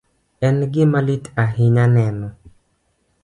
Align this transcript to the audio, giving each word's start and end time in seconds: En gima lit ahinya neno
En 0.47 0.57
gima 0.73 0.99
lit 1.07 1.23
ahinya 1.43 1.85
neno 1.95 2.27